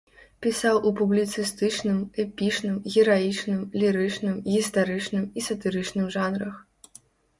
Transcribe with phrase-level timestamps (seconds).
[0.43, 6.55] Пісаў у публіцыстычным, эпічным, гераічным, лірычным, гістарычным і сатырычным жанрах.